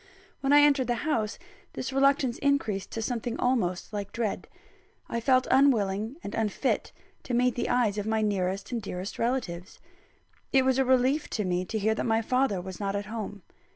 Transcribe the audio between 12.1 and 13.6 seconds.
father was not at home.